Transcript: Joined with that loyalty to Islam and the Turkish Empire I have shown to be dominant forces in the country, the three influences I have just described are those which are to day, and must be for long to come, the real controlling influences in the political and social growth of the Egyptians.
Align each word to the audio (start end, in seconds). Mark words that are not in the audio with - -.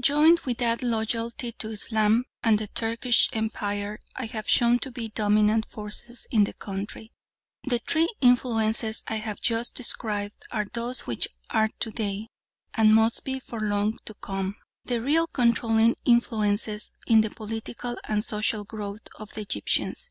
Joined 0.00 0.40
with 0.40 0.58
that 0.58 0.82
loyalty 0.82 1.52
to 1.52 1.70
Islam 1.70 2.24
and 2.42 2.58
the 2.58 2.66
Turkish 2.66 3.28
Empire 3.32 4.00
I 4.16 4.26
have 4.26 4.48
shown 4.48 4.80
to 4.80 4.90
be 4.90 5.10
dominant 5.10 5.68
forces 5.70 6.26
in 6.32 6.42
the 6.42 6.52
country, 6.52 7.12
the 7.62 7.78
three 7.78 8.08
influences 8.20 9.04
I 9.06 9.18
have 9.18 9.38
just 9.40 9.76
described 9.76 10.34
are 10.50 10.66
those 10.72 11.02
which 11.02 11.28
are 11.50 11.68
to 11.78 11.92
day, 11.92 12.26
and 12.74 12.92
must 12.92 13.24
be 13.24 13.38
for 13.38 13.60
long 13.60 13.96
to 14.06 14.14
come, 14.14 14.56
the 14.84 15.00
real 15.00 15.28
controlling 15.28 15.94
influences 16.04 16.90
in 17.06 17.20
the 17.20 17.30
political 17.30 17.98
and 18.02 18.24
social 18.24 18.64
growth 18.64 19.06
of 19.20 19.30
the 19.34 19.42
Egyptians. 19.42 20.10